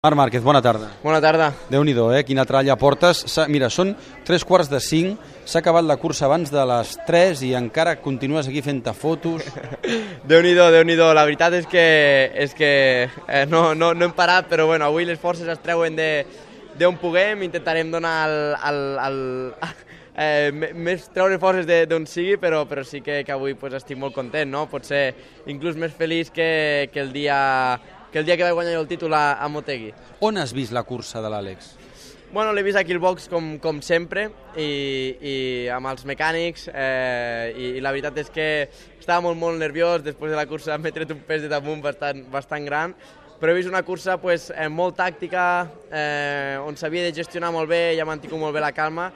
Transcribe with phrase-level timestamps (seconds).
[0.00, 0.92] Marc Márquez, bona tarda.
[1.02, 1.48] Bona tarda.
[1.72, 2.20] Déu-n'hi-do, eh?
[2.22, 3.24] Quina tralla portes.
[3.50, 7.50] Mira, són tres quarts de cinc, s'ha acabat la cursa abans de les 3 i
[7.58, 9.42] encara continues aquí fent-te fotos.
[10.30, 11.82] Déu-n'hi-do, déu nhi déu La veritat és que,
[12.30, 12.70] és que
[13.10, 16.08] eh, no, no, no hem parat, però bueno, avui les forces es treuen de
[16.78, 18.38] d'on puguem, intentarem donar el,
[18.70, 19.20] el, el,
[20.14, 23.98] eh, més treure forces de- d'on sigui, però, però sí que, que avui pues, estic
[23.98, 24.68] molt content, no?
[24.70, 25.08] Potser
[25.50, 27.40] inclús més feliç que, que, el dia,
[28.12, 29.92] que el dia que vaig guanyar el títol a, a Motegi.
[30.24, 31.74] On has vist la cursa de l'Àlex?
[32.30, 34.26] Bueno, l'he vist aquí al box com, com sempre
[34.60, 34.66] i,
[35.16, 35.36] i
[35.72, 38.48] amb els mecànics eh, i, i la veritat és que
[38.98, 42.20] estava molt, molt nerviós, després de la cursa m'he tret un pes de damunt bastant,
[42.28, 42.92] bastant gran,
[43.40, 45.46] però he vist una cursa pues, eh, molt tàctica,
[45.88, 49.08] eh, on s'havia de gestionar molt bé, ja mantingut molt bé la calma,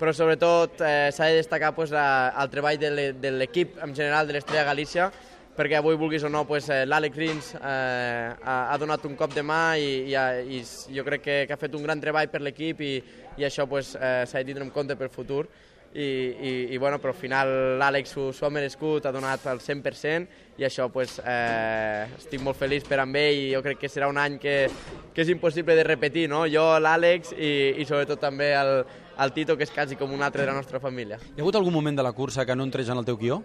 [0.00, 4.38] però sobretot eh, s'ha de destacar pues, la, el treball de l'equip en general de
[4.38, 5.10] l'Estrella Galícia,
[5.56, 7.60] perquè avui, vulguis o no, pues, eh, l'Àlex Rins eh,
[8.42, 10.62] ha, ha donat un cop de mà i, i, ha- i
[10.96, 12.94] jo crec que, que ha fet un gran treball per l'equip i,
[13.38, 15.46] i això pues, eh, s'ha de tindre en compte per futur.
[15.94, 20.58] I, i, i bueno, però al final l'Àlex s'ho ha merescut, ha donat el 100%
[20.58, 24.08] i això pues, eh, estic molt feliç per amb ell i jo crec que serà
[24.10, 24.56] un any que,
[25.14, 26.48] que és impossible de repetir, no?
[26.50, 28.72] jo, l'Àlex i, i sobretot també el,
[29.22, 31.20] el Tito, que és quasi com un altre de la nostra família.
[31.30, 33.38] Hi ha hagut algun moment de la cursa que no entrés en el teu guió?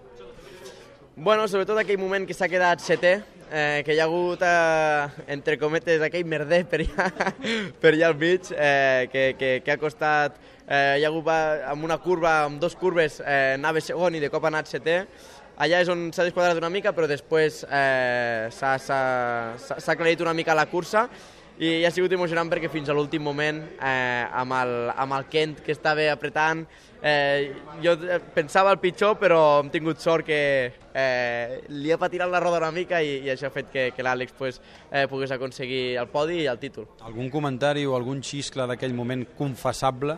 [1.19, 3.09] Bueno, sobretot aquell moment que s'ha quedat setè,
[3.51, 7.07] eh, que hi ha hagut, eh, entre cometes, aquell merder per allà,
[7.81, 11.83] per allà al mig, eh, que, que, que ha costat, eh, hi ha hagut amb
[11.83, 14.95] una curva, amb dos curves, eh, anava segon i de cop ha anat setè.
[15.59, 20.69] Allà és on s'ha desquadrat una mica, però després eh, s'ha aclarit una mica la
[20.71, 21.09] cursa
[21.59, 25.57] i ha sigut emocionant perquè fins a l'últim moment, eh, amb, el, amb el Kent
[25.65, 26.61] que estava apretant,
[27.03, 27.51] eh,
[27.83, 30.39] jo eh, pensava el pitjor, però hem tingut sort que
[30.71, 34.05] eh, li ha patirat la roda una mica i, i això ha fet que, que
[34.07, 36.87] l'Àlex pues, eh, pogués aconseguir el podi i el títol.
[37.03, 40.15] Algun comentari o algun xiscle d'aquell moment confessable?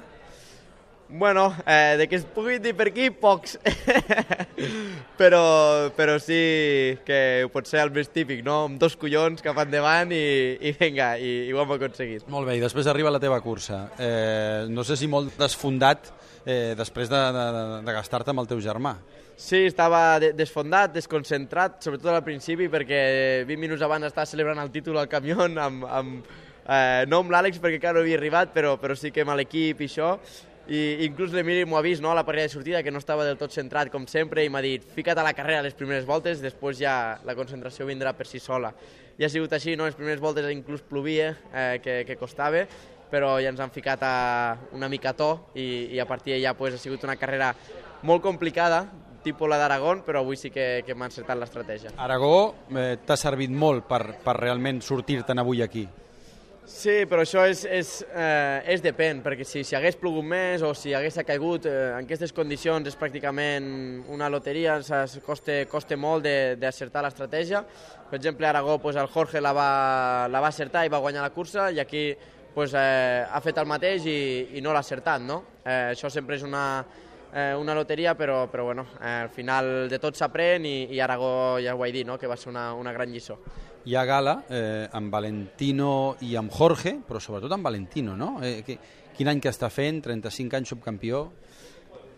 [1.13, 3.57] Bueno, eh, de que es pugui dir per aquí, pocs.
[5.19, 8.61] però, però sí que pot ser el més típic, no?
[8.69, 10.21] Amb dos collons cap endavant i,
[10.55, 12.23] i vinga, i, i ho hem aconseguit.
[12.31, 13.83] Molt bé, i després arriba la teva cursa.
[13.99, 16.07] Eh, no sé si molt desfondat
[16.45, 17.45] eh, després de, de,
[17.83, 18.95] de, gastar-te amb el teu germà.
[19.41, 23.01] Sí, estava de- desfondat, desconcentrat, sobretot al principi, perquè
[23.49, 27.59] 20 minuts abans estava celebrant el títol al camió amb, amb, eh, no amb l'Àlex
[27.59, 30.15] perquè encara no havia arribat, però, però sí que amb l'equip i això.
[30.71, 33.25] I inclús l'Emili m'ho ha vist no, a la parella de sortida, que no estava
[33.27, 36.39] del tot centrat com sempre, i m'ha dit, fica't a la carrera les primeres voltes,
[36.39, 36.93] després ja
[37.27, 38.71] la concentració vindrà per si sola.
[39.19, 39.83] I ha sigut així, no?
[39.89, 42.63] les primeres voltes inclús plovia, eh, que, que costava,
[43.11, 44.15] però ja ens han ficat a
[44.71, 47.51] una mica a to i, i a partir d'allà pues, ha sigut una carrera
[48.07, 48.85] molt complicada,
[49.25, 51.91] tipus la d'Aragón, però avui sí que, que m'ha encertat l'estratègia.
[51.99, 55.83] Aragó eh, t'ha servit molt per, per realment sortir-te'n avui aquí.
[56.69, 60.71] Sí, però això és, és, eh, és depèn, perquè si, si hagués plogut més o
[60.77, 63.65] si hagués caigut eh, en aquestes condicions és pràcticament
[64.13, 65.17] una loteria, saps?
[65.25, 66.27] costa, costa molt
[66.61, 67.63] d'acertar l'estratègia.
[68.09, 71.33] Per exemple, Aragó pues, el Jorge la va, la va acertar i va guanyar la
[71.33, 72.11] cursa i aquí
[72.53, 74.21] pues, eh, ha fet el mateix i,
[74.57, 75.21] i no l'ha acertat.
[75.25, 75.41] No?
[75.65, 76.85] Eh, això sempre és una,
[77.33, 81.57] eh, una loteria, però, però bueno, eh, al final de tot s'aprèn i, i Aragó
[81.63, 82.17] ja ho he dit, no?
[82.17, 83.39] que va ser una, una gran lliçó.
[83.85, 88.35] Hi ha gala eh, amb Valentino i amb Jorge, però sobretot amb Valentino, no?
[88.45, 88.75] Eh, que,
[89.17, 91.23] quin any que està fent, 35 anys subcampió.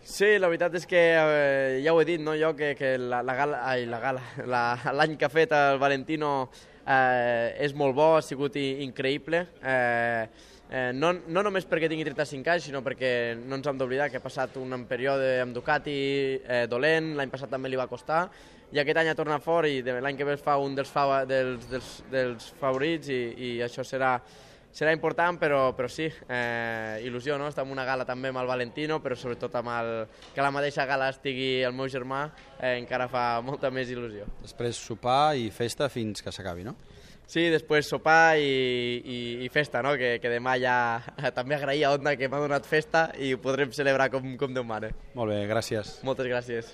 [0.04, 3.22] Sí, la veritat és que eh, ja ho he dit, no, jo, que, que la,
[3.24, 4.20] la gala, ai, la gala,
[4.52, 6.50] la- l'any que ha fet el Valentino
[6.84, 9.46] eh, és molt bo, ha sigut increïble.
[9.64, 10.26] Eh,
[10.70, 14.20] eh, no, no només perquè tingui 35 anys, sinó perquè no ens hem d'oblidar que
[14.20, 15.98] ha passat un període amb Ducati
[16.40, 18.26] eh, dolent, l'any passat també li va costar,
[18.74, 21.68] i aquest any ha tornat fort i l'any que ve fa un dels, fa, dels,
[21.70, 24.16] dels, dels favorits i, i això serà,
[24.74, 27.46] serà important, però, però sí, eh, il·lusió, no?
[27.52, 29.92] Estar en una gala també amb el Valentino, però sobretot amb el,
[30.34, 32.24] que a la mateixa gala estigui el meu germà,
[32.58, 34.26] eh, encara fa molta més il·lusió.
[34.42, 36.74] Després sopar i festa fins que s'acabi, no?
[37.26, 39.94] Sí, després sopar i, i, i festa, no?
[39.98, 40.76] que, que demà ja
[41.38, 44.66] també agrair a Onda que m'ha donat festa i ho podrem celebrar com, com Déu
[44.66, 44.92] mare.
[45.16, 45.98] Molt bé, gràcies.
[46.06, 46.62] Moltes gràcies.